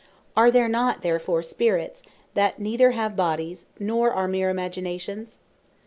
[0.35, 2.01] Are there not therefore Spirits,
[2.33, 5.37] that neither have Bodies, nor are meer Imaginations?